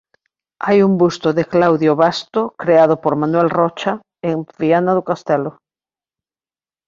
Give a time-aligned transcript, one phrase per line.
[0.65, 3.93] Hai un busto de Cláudio Basto creado por Manuel Rocha
[4.29, 5.51] en Viana do Castelo.